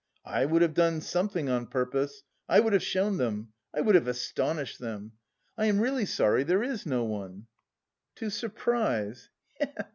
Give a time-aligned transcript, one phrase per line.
[0.25, 2.23] I would have done something on purpose...
[2.49, 3.49] I would have shown them!
[3.71, 5.11] I would have astonished them!
[5.59, 7.45] I am really sorry there is no one!"
[8.15, 9.29] "To surprise!
[9.59, 9.83] He he!